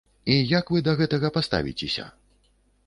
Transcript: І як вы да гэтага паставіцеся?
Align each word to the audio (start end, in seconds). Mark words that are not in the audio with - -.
І 0.35 0.37
як 0.51 0.65
вы 0.75 0.81
да 0.87 0.95
гэтага 1.03 1.33
паставіцеся? 1.39 2.11